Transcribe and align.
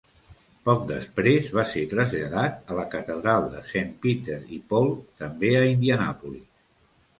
Poc 0.69 0.85
després, 0.91 1.49
va 1.57 1.65
ser 1.73 1.83
traslladat 1.91 2.73
a 2.73 2.79
la 2.79 2.87
catedral 2.95 3.47
de 3.53 3.63
Saint 3.73 3.93
Peter 4.07 4.41
i 4.59 4.61
Paul, 4.75 4.93
també 5.23 5.55
a 5.61 5.63
Indianapolis. 5.77 6.53